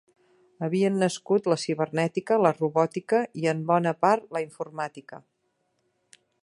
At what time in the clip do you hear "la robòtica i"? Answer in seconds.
2.47-3.47